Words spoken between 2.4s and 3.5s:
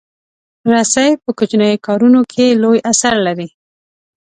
لوی اثر لري.